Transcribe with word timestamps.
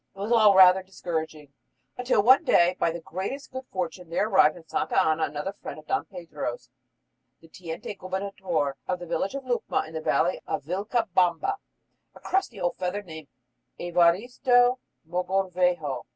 It 0.15 0.19
was 0.19 0.31
all 0.31 0.55
rather 0.55 0.81
discouraging, 0.81 1.53
until 1.95 2.23
one 2.23 2.43
day, 2.43 2.75
by 2.79 2.89
the 2.89 3.01
greatest 3.01 3.51
good 3.51 3.67
fortune, 3.71 4.09
there 4.09 4.27
arrived 4.29 4.57
at 4.57 4.67
Santa 4.67 4.99
Ana 4.99 5.25
another 5.25 5.53
friend 5.53 5.77
of 5.77 5.85
Don 5.85 6.05
Pedro's, 6.05 6.71
the 7.39 7.47
teniente 7.47 7.93
gobernador 7.93 8.77
of 8.87 8.97
the 8.97 9.05
village 9.05 9.35
of 9.35 9.45
Lucma 9.45 9.83
in 9.87 9.93
the 9.93 10.01
valley 10.01 10.41
of 10.47 10.63
Vilcabamba 10.63 11.57
a 12.15 12.19
crusty 12.19 12.59
old 12.59 12.77
fellow 12.77 13.01
named 13.03 13.27
Evaristo 13.79 14.79
Mogrovejo. 15.07 16.05